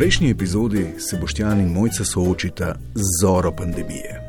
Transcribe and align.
prejšnji 0.00 0.30
epizodi 0.30 0.86
se 0.98 1.18
Boštjan 1.20 1.60
in 1.60 1.72
Mojca 1.72 2.04
soočita 2.04 2.74
z 2.94 3.02
zoro 3.22 3.52
pandemije. 3.52 4.20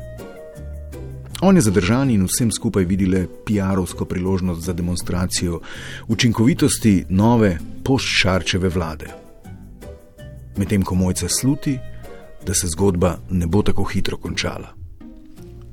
On 1.40 1.56
je 1.56 1.62
zadržan 1.62 2.10
in 2.10 2.26
vsem 2.28 2.50
skupaj 2.52 2.84
vidile 2.84 3.24
PR-ovsko 3.46 4.04
priložnost 4.04 4.60
za 4.60 4.72
demonstracijo 4.72 5.60
učinkovitosti 6.08 7.04
nove 7.08 7.58
post-šarčeve 7.84 8.68
vlade. 8.68 9.06
Medtem 10.56 10.82
ko 10.82 10.94
Mojca 10.94 11.28
sluti, 11.28 11.78
da 12.46 12.54
se 12.54 12.68
zgodba 12.68 13.16
ne 13.30 13.46
bo 13.46 13.62
tako 13.62 13.84
hitro 13.84 14.16
končala. 14.16 14.76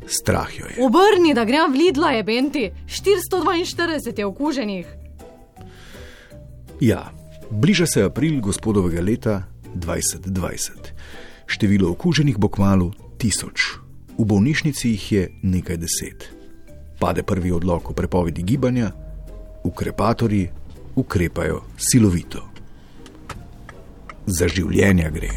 Strah 0.07 0.59
jo 0.59 0.66
je. 0.66 0.80
Obrni, 0.80 1.34
da 1.34 1.44
grem 1.45 1.73
v 1.73 1.75
Lidla, 1.75 2.11
je 2.11 2.23
Benti, 2.23 2.72
442 2.88 4.20
je 4.20 4.25
okuženih. 4.25 4.88
Ja, 6.80 7.11
bliža 7.50 7.86
se 7.86 8.03
april 8.03 8.39
gospodovega 8.39 9.02
leta 9.02 9.59
2020. 9.76 10.94
Število 11.46 11.91
okuženih 11.91 12.38
bo 12.38 12.50
kmalo 12.50 12.91
tisoč, 13.18 13.80
v 14.18 14.26
bolnišnici 14.26 14.90
jih 14.90 15.12
je 15.12 15.23
nekaj 15.44 15.78
deset. 15.78 16.30
Pade 17.00 17.23
prvi 17.23 17.52
odlog 17.52 17.90
o 17.90 17.94
prepovedi 17.94 18.44
gibanja, 18.44 18.92
ukrepatorji 19.64 20.50
ukrepajo 20.95 21.62
silovito. 21.78 22.44
Za 24.26 24.48
življenja 24.48 25.09
gre. 25.09 25.32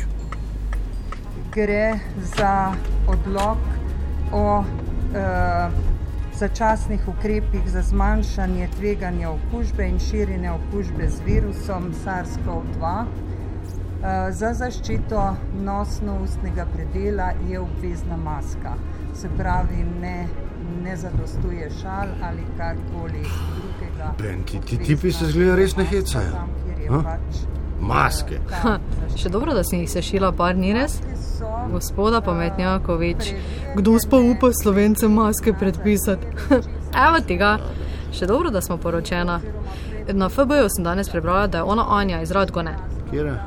Gre 1.53 1.99
za 2.37 2.75
odlog 3.09 3.59
o 4.33 4.65
eh, 5.15 5.93
začasnih 6.39 7.09
ukrepih 7.09 7.69
za 7.71 7.83
zmanjšanje 7.83 8.69
tveganja 8.77 9.31
okužbe 9.31 9.87
in 9.89 9.99
širjenja 10.01 10.55
okužbe 10.55 11.09
z 11.11 11.21
virusom 11.27 11.93
SARS-CoV-2. 12.05 13.05
Eh, 14.03 14.33
za 14.33 14.49
zaščito 14.55 15.37
nosno-ustnega 15.63 16.65
predela 16.75 17.29
je 17.49 17.61
obvezna 17.61 18.17
maska, 18.17 18.73
se 19.15 19.29
pravi, 19.39 19.85
ne, 20.01 20.27
ne 20.83 20.97
zadostuje 20.97 21.69
šal 21.83 22.09
ali 22.23 22.43
karkoli 22.59 23.23
drugega. 23.23 24.09
Ben, 24.19 24.43
ti, 24.43 24.61
ti 24.61 24.79
tipi 24.79 25.13
se 25.13 25.27
zgleda 25.27 25.55
res 25.55 25.77
ne 25.77 25.85
hecajo. 25.85 26.43
Pač 27.03 27.45
Maske. 27.83 28.41
Ha, 28.63 28.77
še 29.19 29.31
dobro, 29.31 29.55
da 29.55 29.63
si 29.67 29.79
jih 29.79 29.91
sešila, 29.91 30.33
par 30.35 30.59
ni 30.59 30.75
res. 30.75 30.99
Gospoda 31.71 32.21
Pametnjakovič, 32.27 33.33
kdo 33.79 33.97
spa 34.03 34.19
upa 34.19 34.51
slovencem 34.63 35.15
maske 35.15 35.55
predpisati? 35.55 36.27
Evo 37.07 37.23
tega, 37.27 37.55
še 38.15 38.27
dobro, 38.27 38.51
da 38.51 38.63
smo 38.63 38.81
poročena. 38.83 39.41
Na 40.11 40.29
FB-ju 40.29 40.71
sem 40.75 40.87
danes 40.87 41.11
prebrala, 41.11 41.47
da 41.47 41.63
je 41.63 41.71
ona 41.75 41.87
Anja 42.03 42.23
iz 42.23 42.35
Radgone. 42.35 42.77
Kjer 43.11 43.35
je? 43.35 43.41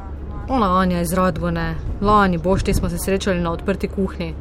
Ona 0.47 0.79
Anja 0.79 1.01
iz 1.01 1.13
Radgone, 1.13 1.75
lani 2.01 2.37
bošti 2.37 2.73
smo 2.73 2.89
se 2.89 2.97
srečali 2.97 3.39
na 3.39 3.51
odprti 3.51 3.87
kuhinji. 3.87 4.33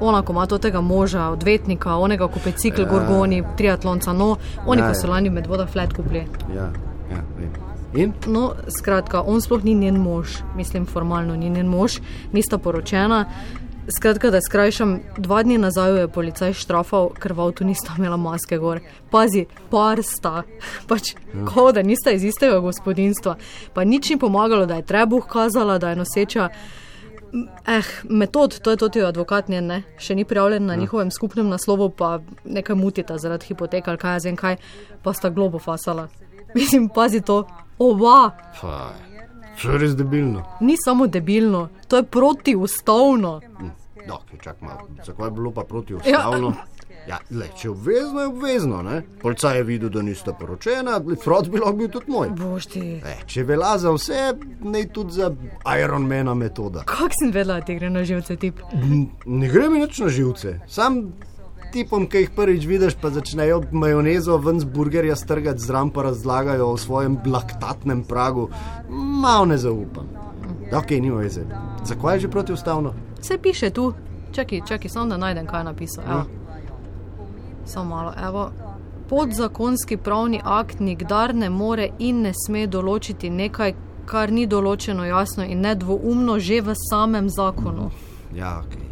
Ona, 0.00 0.22
ko 0.22 0.32
ima 0.32 0.46
tega 0.46 0.80
moža, 0.80 1.28
odvetnika, 1.28 1.96
onega, 1.96 2.28
ko 2.28 2.40
pe 2.44 2.52
cikl, 2.52 2.80
ja. 2.80 2.88
gorgoni, 2.88 3.42
triatlonca, 3.56 4.12
no, 4.12 4.36
oni 4.66 4.80
Ja, 4.80 4.84
pa 4.84 4.90
ja. 4.90 4.94
so 4.94 5.06
lani 5.06 5.30
med 5.30 5.46
voda 5.46 5.66
flat 5.66 5.92
kupili. 5.92 6.26
Ja, 6.54 6.70
ja, 7.10 7.20
vem. 7.38 7.50
In? 7.94 8.12
No, 8.26 8.52
skratka, 8.68 9.20
on 9.20 9.40
sploh 9.40 9.64
ni 9.64 9.74
njen 9.74 10.00
mož, 10.00 10.40
mislim, 10.56 10.86
formalno 10.86 11.36
ni 11.36 11.50
njen 11.50 11.66
mož, 11.68 12.00
nista 12.32 12.58
poročena. 12.58 13.24
Skratka, 13.88 14.30
da 14.30 14.40
skrajšam, 14.40 15.00
dva 15.18 15.42
dni 15.42 15.56
nazaj 15.58 15.90
jo 15.90 15.96
je 15.96 16.08
policaj 16.08 16.52
štrafal, 16.54 17.08
ker 17.18 17.32
v 17.34 17.42
avtu 17.42 17.64
nista 17.66 17.96
imela 17.98 18.16
maske 18.16 18.54
gor. 18.62 18.78
Pazi, 19.10 19.46
par 19.70 19.98
sta, 20.06 20.44
pač 20.90 21.16
kot 21.50 21.74
da 21.74 21.82
nista 21.82 22.14
iz 22.14 22.22
istega 22.24 22.60
gospodinstva. 22.62 23.34
Pa 23.74 23.84
nič 23.84 24.10
ni 24.10 24.18
pomagalo, 24.22 24.66
da 24.70 24.78
je 24.78 24.86
trebuh 24.86 25.26
kazala, 25.26 25.80
da 25.82 25.90
je 25.90 25.98
noseča. 25.98 26.48
Eh, 27.66 27.92
metod, 28.04 28.60
to 28.62 28.70
je 28.70 28.76
tudi 28.76 29.02
advokat 29.02 29.48
njen, 29.48 29.66
ne? 29.66 29.82
še 29.98 30.14
ni 30.14 30.24
prijavljen 30.24 30.66
na 30.66 30.76
njihovem 30.76 31.10
skupnem 31.10 31.48
naslovu, 31.48 31.88
pa 31.90 32.20
nekaj 32.44 32.76
mutita 32.76 33.18
zaradi 33.18 33.50
hipoteka 33.50 33.90
ali 33.90 33.98
kaj 33.98 34.18
vem 34.24 34.36
kaj, 34.36 34.60
pa 35.02 35.14
sta 35.16 35.30
globo 35.30 35.58
fasala. 35.58 36.08
Mislim, 36.54 36.90
pazi 36.92 37.20
to, 37.20 37.46
oba. 37.78 38.30
Faj. 38.60 39.11
To 39.60 39.72
je 39.72 39.78
res 39.78 39.96
debilno. 39.96 40.44
Ni 40.60 40.76
samo 40.84 41.06
debilno, 41.06 41.68
to 41.88 41.96
je 41.96 42.02
protiustavno. 42.02 43.40
No, 44.06 44.18
čak 44.40 44.60
malo. 44.60 44.88
Zakaj 45.06 45.26
je 45.26 45.30
bilo 45.30 45.50
pa 45.50 45.64
protiustavno? 45.64 46.54
Ja, 47.08 47.18
le, 47.30 47.48
če 47.58 47.66
je 47.66 47.70
obvezno, 47.70 48.20
je 48.20 48.26
obvezno. 48.30 48.82
Ne? 48.82 49.00
Policaj 49.22 49.56
je 49.56 49.62
videl, 49.66 49.90
da 49.90 50.02
nista 50.06 50.32
poročena, 50.38 51.00
frod 51.24 51.48
bi 51.50 51.58
lahko 51.58 51.76
bil 51.80 51.90
tudi 51.90 52.12
moj. 52.14 52.30
Boš 52.38 52.68
ti. 52.76 52.82
E, 53.02 53.16
če 53.26 53.42
velja 53.48 53.72
za 53.82 53.90
vse, 53.96 54.20
ne 54.62 54.84
tudi 54.86 55.18
za 55.18 55.32
Ironmana 55.82 56.34
metoda. 56.38 56.84
Kako 56.86 57.18
sem 57.18 57.34
vedela, 57.34 57.58
da 57.58 57.66
ti 57.66 57.74
gre 57.80 57.90
na 57.90 58.04
živce 58.06 58.36
tip? 58.36 58.62
Ne 59.26 59.50
gre 59.50 59.68
mi 59.68 59.82
nič 59.82 59.98
na 60.04 60.12
živce. 60.14 60.60
Sam 60.70 61.02
tipom, 61.72 62.06
ki 62.06 62.24
jih 62.24 62.30
prvič 62.36 62.66
vidiš, 62.68 62.96
pa 63.00 63.10
začnejo 63.10 63.62
majonezo 63.72 64.36
ven 64.38 64.60
z 64.60 64.68
burgerja 64.68 65.16
strgati 65.16 65.64
zraven, 65.64 65.90
pa 65.90 66.02
razlagajo 66.02 66.68
o 66.72 66.76
svojem 66.76 67.18
laktatnem 67.26 68.04
pragu, 68.04 68.48
malo 68.88 69.44
ne 69.44 69.58
zaupam. 69.58 70.08
Ok, 70.72 70.90
nima 70.90 71.20
veze. 71.20 71.44
Zakaj 71.84 72.16
je 72.16 72.20
že 72.20 72.28
protiustavno? 72.28 72.94
Vse 73.20 73.38
piše 73.38 73.70
tu. 73.70 73.92
Čakaj, 74.32 74.60
čakaj, 74.68 74.88
samo 74.88 75.06
da 75.06 75.16
najdem, 75.16 75.46
kaj 75.46 75.60
je 75.60 75.64
napisal. 75.64 76.04
Evo. 76.10 76.24
Samo 77.64 77.96
malo, 77.96 78.12
evo. 78.26 78.50
Podzakonski 79.08 79.96
pravni 79.96 80.40
akt 80.44 80.80
nikdar 80.80 81.34
ne 81.34 81.50
more 81.50 81.90
in 81.98 82.22
ne 82.22 82.32
sme 82.46 82.66
določiti 82.66 83.30
nekaj, 83.30 83.74
kar 84.06 84.32
ni 84.32 84.46
določeno 84.46 85.04
jasno 85.04 85.44
in 85.44 85.60
nedvoumno 85.60 86.38
že 86.38 86.60
v 86.60 86.74
samem 86.88 87.28
zakonu. 87.28 87.90
Ja, 88.34 88.62
ok. 88.64 88.91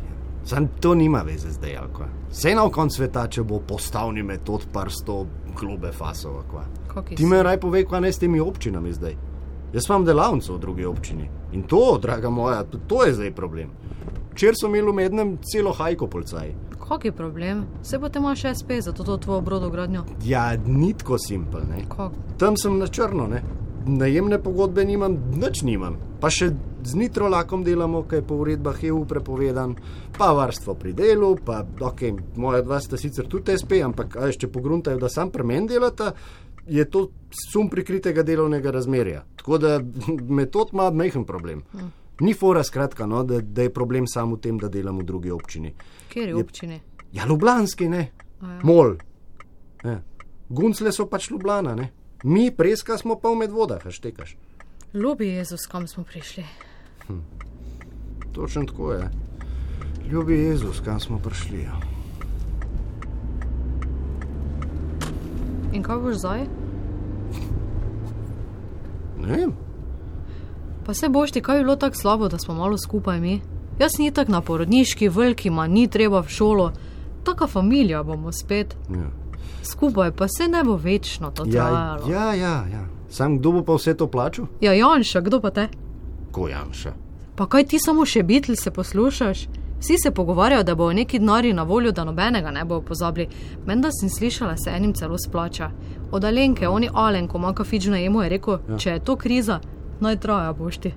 Sam 0.50 0.66
to 0.80 0.94
nima 0.94 1.22
veze 1.22 1.50
zdaj, 1.50 1.76
ali 1.76 1.92
kva. 1.94 2.06
Vse 2.30 2.54
na 2.54 2.64
koncu 2.68 2.96
sveta, 2.96 3.28
če 3.28 3.42
bo 3.42 3.60
postavni 3.60 4.22
metod 4.22 4.64
prsto 4.72 5.26
globe 5.54 5.92
fasova, 5.92 6.42
kva. 6.42 6.64
Kaki 6.88 7.14
Ti 7.14 7.26
me 7.26 7.42
raj 7.42 7.60
pove, 7.60 7.84
kva 7.84 8.00
ne 8.00 8.10
s 8.10 8.18
temi 8.18 8.40
občinami 8.40 8.90
zdaj. 8.92 9.14
Jaz 9.72 9.86
imam 9.86 10.04
delavnico 10.04 10.54
v 10.54 10.58
drugi 10.58 10.84
občini 10.84 11.28
in 11.52 11.62
to, 11.62 11.98
draga 12.02 12.30
moja, 12.30 12.64
to- 12.64 12.80
to 12.86 13.04
je 13.04 13.14
zdaj 13.14 13.30
problem. 13.30 13.70
Včeraj 14.32 14.54
so 14.54 14.66
imeli 14.66 14.90
v 14.90 14.94
mednem 14.94 15.38
celo 15.44 15.72
hajko 15.72 16.06
policaj. 16.06 16.50
Kak 16.80 17.04
je 17.04 17.12
problem? 17.12 17.66
Se 17.82 17.98
bo 17.98 18.08
te 18.08 18.18
imaš 18.18 18.42
SP 18.50 18.80
za 18.80 18.92
to, 18.92 19.04
to 19.04 19.16
tvojo 19.18 19.40
brodogradnjo. 19.40 20.02
Ja, 20.24 20.56
ni 20.56 20.94
tako 20.94 21.18
simpel? 21.18 21.60
Tam 22.38 22.56
sem 22.56 22.78
na 22.78 22.86
črno, 22.86 23.26
ne. 23.26 23.42
Najemne 23.86 24.38
pogodbe 24.38 24.84
nimam, 24.84 25.14
nič 25.32 25.62
nimam. 25.62 25.96
Pa 26.20 26.30
še 26.30 26.50
z 26.84 26.94
nitrolakom 26.94 27.64
delamo, 27.64 28.02
kaj 28.02 28.18
je 28.18 28.26
po 28.26 28.41
uredbah 28.42 28.84
EU 28.84 29.04
prepovedan, 29.04 29.74
pa 30.18 30.32
varstvo 30.32 30.74
pri 30.74 30.92
delu, 30.92 31.36
pa 31.44 31.64
ok, 31.80 32.02
moja 32.36 32.62
dva 32.62 32.80
sta 32.80 32.96
sicer 32.96 33.28
tudi 33.28 33.56
SP, 33.60 33.80
ampak 33.84 34.16
a 34.16 34.28
veš, 34.28 34.41
če 34.44 34.52
pogruntajo, 34.52 34.98
da 35.00 35.08
sam 35.08 35.30
pri 35.30 35.44
meni 35.44 35.68
delata, 35.68 36.12
je 36.66 36.84
to 36.91 37.08
sum 37.30 37.70
prikritega 37.70 38.22
delovnega 38.22 38.70
razmerja. 38.70 39.24
Tako 39.36 39.58
da 39.58 39.80
metod 40.38 40.72
ima 40.72 40.91
majhen 40.91 41.24
problem. 41.24 41.62
Ni 42.20 42.34
fora 42.34 42.62
skratka, 42.64 43.06
no, 43.06 43.22
da, 43.24 43.41
da 43.41 43.62
je 43.62 43.72
problem 43.72 44.06
samo 44.06 44.36
v 44.36 44.41
tem, 44.41 44.58
da 44.58 44.68
delam 44.68 44.98
v 44.98 45.06
drugi 45.08 45.30
občini. 45.30 45.72
Kjer 46.12 46.28
je 46.28 46.36
občini? 46.36 46.80
Ja, 47.12 47.26
Ljubljanski, 47.26 47.88
ne. 47.88 48.10
Mol. 48.62 48.94
Ja. 49.84 50.02
Guncle 50.48 50.92
so 50.92 51.06
pač 51.08 51.30
Ljubljana, 51.30 51.74
ne. 51.74 51.91
Mi, 52.24 52.50
preska, 52.52 52.98
smo 52.98 53.16
pa 53.16 53.32
v 53.32 53.41
medvodah, 53.47 53.86
štekaš. 53.88 54.36
Ljubi 54.94 55.28
Jezus, 55.28 55.66
kam 55.70 55.86
smo 55.88 56.04
prišli. 56.04 56.44
Točno 58.32 58.65
tako 58.65 58.93
je. 58.93 59.10
Ljubi 60.06 60.34
Jezus, 60.34 60.81
kam 60.81 61.00
smo 61.00 61.19
prišli. 61.19 61.60
Ja. 61.60 61.76
In 65.72 65.83
kaj 65.83 65.97
boš 65.98 66.16
zdaj? 66.16 66.47
Ne 69.18 69.36
vem, 69.36 69.53
Pa 70.80 70.95
se 70.95 71.09
boš 71.09 71.30
ti, 71.30 71.41
kaj 71.41 71.57
je 71.57 71.62
bilo 71.62 71.77
tako 71.77 71.97
slabo, 71.97 72.28
da 72.28 72.39
smo 72.39 72.54
malo 72.54 72.78
skupaj 72.78 73.21
mi? 73.21 73.41
Jaz 73.78 73.91
ni 73.98 74.10
tako 74.10 74.33
na 74.33 74.41
porodniški, 74.41 75.09
veliki, 75.09 75.51
ma 75.51 75.66
ni 75.66 75.89
treba 75.89 76.21
v 76.21 76.28
šolo. 76.28 76.72
Taka 77.24 77.47
familija 77.47 78.03
bomo 78.03 78.33
spet. 78.34 78.77
ja. 78.91 79.10
Skupaj 79.63 80.10
pa 80.13 80.27
se 80.28 80.48
ne 80.48 80.65
bo 80.65 80.77
večno 80.77 81.30
to 81.30 81.45
Ja, 81.45 81.51
trajalo. 81.68 82.09
ja, 82.09 82.34
ja, 82.34 82.65
ja. 82.66 82.84
Sam 83.09 83.39
kdo 83.39 83.53
bo 83.53 83.63
pa 83.63 83.74
vse 83.74 83.95
to 83.95 84.06
plačal? 84.06 84.47
ja, 84.60 84.72
Janša, 84.72 85.21
kdo 85.21 85.41
pa 85.41 85.51
te? 85.51 85.68
Ko 86.30 86.48
Janša. 86.48 86.92
Pa 87.36 87.47
kaj 87.47 87.65
ti 87.65 87.78
samo 87.78 88.04
še 88.04 88.22
bitl 88.22 88.54
se 88.54 88.71
poslušaš? 88.71 89.47
Vsi 89.80 89.94
se 89.98 90.10
pogovarjajo, 90.10 90.62
da 90.62 90.74
bo 90.74 90.92
neki 90.92 91.18
denarji 91.18 91.53
na 91.53 91.62
voljo, 91.65 91.92
da 91.92 92.04
nobenega 92.04 92.50
ne 92.50 92.65
bojo 92.65 92.82
pozabili. 92.82 93.28
Menda 93.66 93.88
sem 93.91 94.09
slišala, 94.10 94.56
se 94.56 94.71
enim 94.71 94.92
celo 94.92 95.16
splača. 95.18 95.71
Od 96.10 96.24
Alenke, 96.24 96.68
oni 96.68 96.91
Alen, 96.94 97.28
ko 97.28 97.38
manjka 97.38 97.65
fič 97.65 97.86
na 97.86 97.97
jemu, 97.97 98.22
je 98.22 98.28
rekel, 98.28 98.59
ja. 98.68 98.77
če 98.78 98.91
je 98.91 99.00
to 99.00 99.16
kriza, 99.16 99.60
naj 100.00 100.16
traja 100.16 100.53
boš 100.53 100.78
ti. 100.78 100.92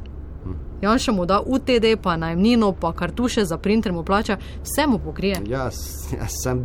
Janša 0.82 1.12
mu 1.12 1.26
da 1.26 1.38
UTD, 1.40 1.96
pa 2.02 2.18
najemnino, 2.18 2.74
pa 2.74 2.92
kartuše 2.92 3.46
za 3.46 3.58
printer 3.58 3.94
mu 3.94 4.04
plača, 4.04 4.36
vse 4.64 4.88
mu 4.88 5.00
pokrije. 5.00 5.38
Ja, 5.48 5.72
s- 5.72 6.12
ja, 6.12 6.28
sem 6.28 6.60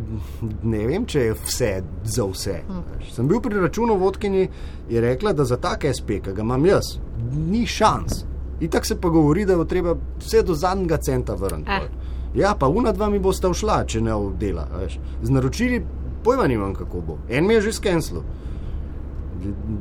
ne 0.63 0.87
vem, 0.87 1.05
če 1.05 1.19
je 1.21 1.33
vse 1.35 1.69
za 2.03 2.25
vse. 2.25 2.57
Hmm. 2.67 2.83
Sem 3.09 3.27
bil 3.27 3.39
pri 3.39 3.59
računovodkinji 3.59 4.49
in 4.89 5.01
rekla, 5.01 5.31
da 5.33 5.45
za 5.45 5.57
take 5.57 5.87
SP, 5.89 6.19
ki 6.19 6.33
ga 6.33 6.41
imam 6.41 6.65
jaz, 6.65 6.97
ni 7.31 7.63
šans. 7.65 8.25
Itak 8.59 8.85
se 8.85 9.01
pa 9.01 9.09
govori, 9.09 9.45
da 9.45 9.55
bo 9.55 9.65
treba 9.65 9.95
vse 10.19 10.43
do 10.43 10.55
zadnjega 10.55 10.97
centa 10.97 11.33
vrniti. 11.33 11.71
Eh. 11.71 11.89
Ja, 12.35 12.55
pa 12.59 12.67
una 12.67 12.91
dva 12.91 13.09
mi 13.09 13.19
bosta 13.19 13.49
všla, 13.49 13.83
če 13.85 14.01
ne 14.01 14.13
v 14.13 14.33
dela. 14.37 14.67
a 14.73 14.83
veš. 14.83 14.99
Z 15.23 15.29
naročili 15.29 15.81
pojma 16.23 16.47
nimam, 16.47 16.73
kako 16.73 17.01
bo. 17.01 17.17
En 17.29 17.47
mi 17.47 17.53
je 17.53 17.61
že 17.61 17.73
skenslo. 17.73 18.23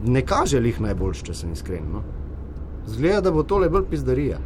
Ne 0.07 0.23
kaže 0.23 0.63
jih 0.63 0.81
najboljš, 0.81 1.23
če 1.23 1.35
sem 1.35 1.53
iskren. 1.53 1.91
No. 1.93 2.03
Zgleda, 2.87 3.21
da 3.21 3.31
bo 3.31 3.43
tole 3.43 3.69
bolj 3.69 3.85
pizdarija. 3.91 4.39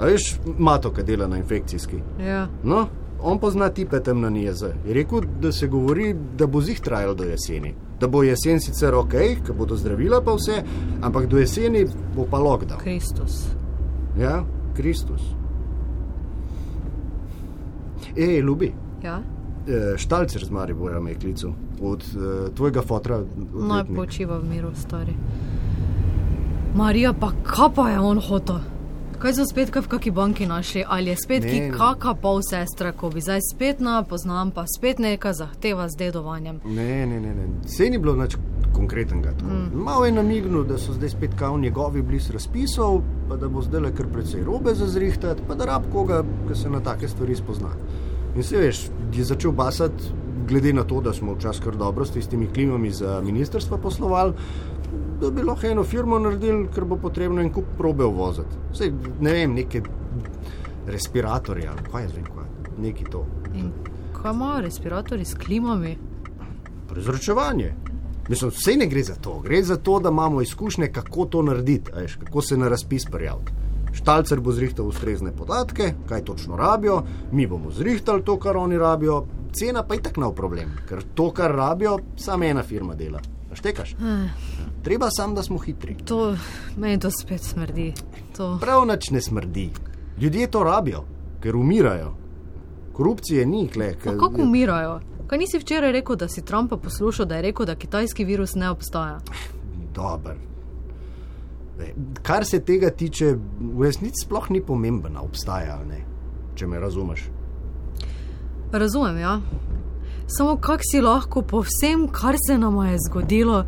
A 0.00 0.08
veš, 0.08 0.38
Mato, 0.58 0.90
ki 0.90 1.04
dela 1.06 1.28
na 1.28 1.36
infekcijski. 1.36 2.00
Ja. 2.26 2.48
No, 2.64 2.86
on 3.22 3.38
pozna 3.38 3.68
tipe 3.68 4.00
tam 4.00 4.20
na 4.20 4.30
NIJZ. 4.30 4.62
Je 4.86 4.94
rekel, 4.94 5.20
da 5.40 5.52
se 5.52 5.68
govori, 5.68 6.14
da 6.38 6.46
bo 6.46 6.60
zih 6.60 6.80
trajalo 6.80 7.14
do 7.14 7.24
jeseni. 7.24 7.74
Da 8.02 8.08
bo 8.08 8.24
jesen 8.26 8.58
sicer 8.60 8.94
ok, 8.98 9.12
ker 9.46 9.54
bodo 9.54 9.76
zdravila 9.78 10.18
pa 10.20 10.34
vse, 10.34 10.56
ampak 11.00 11.28
do 11.30 11.38
jeseni 11.38 11.84
bo 12.16 12.24
pa 12.26 12.38
lockdown. 12.38 12.80
Kristus. 12.82 13.44
Ja, 14.18 14.40
Kristus. 14.74 15.22
Ej, 18.16 18.40
ljubi, 18.40 18.72
Ja? 19.02 19.20
e, 19.68 19.94
štalcer 19.96 20.44
z 20.44 20.50
Maribora 20.50 21.00
me 21.00 21.10
je 21.10 21.18
klical 21.18 21.52
od 21.82 22.02
e, 22.02 22.50
tvojega 22.54 22.82
fotra. 22.82 23.18
Naj 23.18 23.80
odvetnika. 23.80 23.94
počiva 23.94 24.38
v 24.38 24.48
miru, 24.50 24.70
stari. 24.74 25.14
Marija, 26.74 27.12
pa 27.12 27.30
kaj 27.44 27.68
pa 27.74 27.88
je 27.88 28.00
on 28.00 28.20
hotel? 28.20 28.58
Kaj 29.22 29.36
so 29.36 29.44
spet 29.46 29.70
kaj 29.70 29.84
v 29.84 29.88
kaki 29.88 30.10
banki 30.10 30.46
našli? 30.50 30.80
Ali 30.88 31.10
je 31.10 31.16
spet 31.16 31.44
Ne, 31.44 31.50
ki 31.50 31.76
kaka 31.78 32.14
pol 32.18 32.40
sestra, 32.42 32.90
ko 32.92 33.06
bi 33.10 33.20
zdaj 33.22 33.38
spet 33.52 33.78
na 33.78 34.00
poznam, 34.02 34.50
pa 34.50 34.64
spet 34.66 34.98
neka 34.98 35.30
zahteva 35.32 35.86
z 35.88 36.00
dedovanjem. 36.00 36.58
Ne, 36.64 37.06
ne, 37.06 37.20
ne, 37.20 37.34
ne. 37.34 37.44
Vse 37.62 37.86
ni 37.90 38.00
bilo 38.02 38.16
nič 38.18 38.34
konkretnega. 38.74 39.30
Mm. 39.44 39.84
Malo 39.84 40.08
je 40.10 40.12
namignil, 40.12 40.64
da 40.66 40.78
so 40.78 40.92
zdaj 40.92 41.14
spet 41.14 41.36
kao 41.38 41.58
njegovi 41.58 42.02
bliz 42.02 42.30
razpisov, 42.34 42.98
pa 43.28 43.38
da 43.38 43.48
bo 43.48 43.62
zdaj 43.62 43.80
le 43.80 43.92
kar 43.94 44.10
precej 44.10 44.42
robe 44.42 44.74
za 44.74 44.90
zrihtati, 44.90 45.46
pa 45.48 45.54
da 45.54 45.70
rab 45.70 45.86
koga, 45.92 46.24
ki 46.48 46.58
se 46.58 46.70
na 46.70 46.80
take 46.82 47.08
stvari 47.08 47.38
spozna. 47.38 47.70
In 48.34 48.42
se 48.42 48.58
veš, 48.58 48.88
je 49.14 49.24
začel 49.24 49.52
basati, 49.52 50.10
glede 50.48 50.72
na 50.72 50.84
to, 50.84 51.00
da 51.00 51.12
smo 51.12 51.34
včasih 51.34 51.64
kar 51.64 51.76
dobro 51.76 52.04
s 52.04 52.10
tistimi 52.10 52.46
klimami 52.46 52.90
za 52.90 53.20
ministrstva 53.24 53.78
poslovali. 53.78 54.32
Da 55.20 55.30
bi 55.30 55.42
lahko 55.42 55.66
eno 55.66 55.84
firmo 55.84 56.18
naredili, 56.18 56.68
ker 56.74 56.84
bo 56.84 56.96
potrebno 56.96 57.40
en 57.40 57.52
kup 57.52 57.64
probe 57.78 58.04
uvoziti. 58.04 58.58
Vse, 58.72 58.92
ne 59.20 59.32
vem, 59.32 59.54
neke 59.54 59.82
respiratorje 60.86 61.68
ali 61.68 61.90
kaj 61.90 62.02
jaz 62.02 62.12
vem, 62.16 62.24
kaj, 62.24 62.74
neki 62.82 63.04
to. 63.04 63.26
In 63.54 63.70
kaj 64.22 64.32
imajo 64.32 64.60
respiratorji 64.60 65.24
s 65.24 65.34
klimami? 65.34 65.96
Prezračevanje. 66.88 67.74
Mislim, 68.28 68.50
vse 68.50 68.76
ne 68.76 68.86
gre 68.86 69.02
za 69.02 69.14
to. 69.14 69.40
Gre 69.40 69.62
za 69.62 69.76
to, 69.76 69.98
da 70.00 70.08
imamo 70.08 70.42
izkušnje, 70.42 70.88
kako 70.92 71.24
to 71.24 71.42
narediti, 71.42 71.90
a 71.94 72.00
veš, 72.00 72.16
kako 72.24 72.42
se 72.42 72.56
na 72.56 72.68
razpis 72.68 73.04
prijaviti. 73.10 73.52
Štalcer 73.92 74.40
bo 74.40 74.52
zrihtal 74.52 74.86
ustrezne 74.88 75.32
podatke, 75.36 75.94
kaj 76.08 76.24
točno 76.24 76.56
rabijo, 76.56 77.02
mi 77.32 77.46
bomo 77.46 77.70
zrihtali 77.70 78.24
to, 78.24 78.38
kar 78.38 78.56
oni 78.56 78.78
rabijo, 78.78 79.24
cena 79.52 79.82
pa 79.82 79.94
je 79.94 80.02
tak 80.02 80.16
nov 80.16 80.34
problem, 80.34 80.74
ker 80.88 81.02
to, 81.14 81.30
kar 81.30 81.54
rabijo, 81.54 81.98
samo 82.16 82.44
ena 82.44 82.62
firma 82.62 82.94
dela. 82.94 83.20
Štekaš? 83.52 83.94
Treba 84.82 85.10
sam, 85.10 85.34
da 85.34 85.42
smo 85.42 85.58
hitri. 85.58 85.96
To 86.04 86.34
meni 86.76 86.98
to 87.00 87.10
spet 87.10 87.42
smrdi. 87.44 87.92
To. 88.36 88.56
Prav 88.60 88.86
nič 88.86 89.10
ne 89.10 89.20
smrdi. 89.20 89.70
Ljudje 90.20 90.50
to 90.50 90.62
rabijo, 90.64 91.04
ker 91.40 91.56
umirajo. 91.56 92.14
Korupcije 92.92 93.46
ni, 93.46 93.68
kle. 93.68 93.94
Pa 94.04 94.10
kako 94.10 94.42
umirajo? 94.42 95.00
Kaj 95.26 95.38
nisi 95.38 95.58
včeraj 95.58 95.92
rekel, 95.92 96.16
da 96.16 96.28
si 96.28 96.44
Trumpa 96.44 96.76
poslušal, 96.76 97.26
da 97.26 97.36
je 97.36 97.42
rekel, 97.42 97.66
da 97.66 97.74
kitajski 97.74 98.24
virus 98.24 98.54
ne 98.54 98.70
obstaja? 98.70 99.20
Dober. 99.94 100.36
Ej, 101.80 101.94
Kar 102.22 102.44
se 102.44 102.60
tega 102.60 102.90
tiče, 102.90 103.36
v 103.60 103.84
resnici 103.84 104.24
sploh 104.24 104.50
ni 104.50 104.60
pomembno, 104.60 105.22
obstaja 105.24 105.78
ali 105.78 105.88
ne, 105.88 106.04
če 106.54 106.66
me 106.66 106.80
razumeš. 106.80 107.24
Razumem, 108.72 109.18
ja. 109.18 109.40
Samo 110.26 110.56
kak 110.56 110.80
si 110.90 111.00
lahko 111.00 111.42
po 111.42 111.60
vsem, 111.60 112.06
kar 112.08 112.36
se 112.46 112.58
nam 112.58 112.78
je 112.86 112.98
zgodilo, 113.08 113.64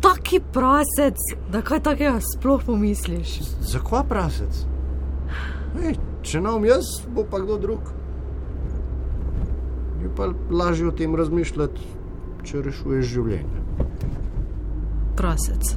taki 0.00 0.40
prasec, 0.52 1.16
da 1.52 1.62
kaj 1.62 1.80
takega 1.82 2.20
sploh 2.20 2.62
pomisliš. 2.66 3.38
Zakaj 3.60 4.04
prasec? 4.08 4.64
Ej, 5.84 5.96
če 6.22 6.42
nam 6.44 6.64
jaz, 6.64 6.84
bo 7.14 7.24
pa 7.24 7.40
kdo 7.40 7.56
drug. 7.58 7.92
Je 10.02 10.10
pa 10.16 10.28
lažje 10.50 10.88
o 10.88 10.92
tem 10.92 11.16
razmišljati, 11.16 11.88
če 12.44 12.62
rešuješ 12.68 13.12
življenje. 13.14 13.64
Prasec. 15.16 15.72